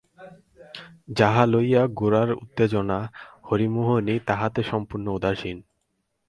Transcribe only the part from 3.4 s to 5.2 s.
হরিমোহিনী তাহাতে সম্পূর্ণ